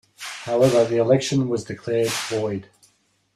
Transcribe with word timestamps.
However, 0.45 0.83
the 0.83 0.97
election 0.97 1.47
was 1.47 1.63
declared 1.63 2.07
void. 2.27 2.67